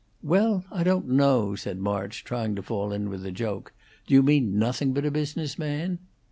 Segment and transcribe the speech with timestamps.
[0.23, 3.71] "Well, I don't know," said March, trying to fall in with the joke.
[4.07, 5.99] "Do you mean nothing but a business man?"